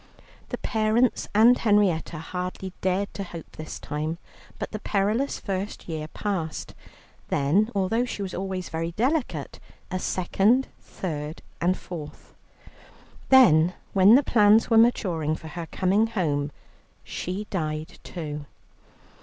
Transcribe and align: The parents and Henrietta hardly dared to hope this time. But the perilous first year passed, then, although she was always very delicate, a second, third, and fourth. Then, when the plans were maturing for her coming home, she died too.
The 0.49 0.57
parents 0.57 1.27
and 1.35 1.55
Henrietta 1.59 2.17
hardly 2.17 2.73
dared 2.81 3.13
to 3.13 3.23
hope 3.23 3.51
this 3.51 3.77
time. 3.77 4.17
But 4.57 4.71
the 4.71 4.79
perilous 4.79 5.39
first 5.39 5.87
year 5.87 6.07
passed, 6.07 6.73
then, 7.27 7.69
although 7.75 8.05
she 8.05 8.23
was 8.23 8.33
always 8.33 8.69
very 8.69 8.93
delicate, 8.93 9.59
a 9.91 9.99
second, 9.99 10.69
third, 10.79 11.43
and 11.61 11.77
fourth. 11.77 12.33
Then, 13.29 13.75
when 13.93 14.15
the 14.15 14.23
plans 14.23 14.71
were 14.71 14.77
maturing 14.79 15.35
for 15.35 15.49
her 15.49 15.67
coming 15.67 16.07
home, 16.07 16.51
she 17.03 17.45
died 17.51 17.99
too. 18.03 18.45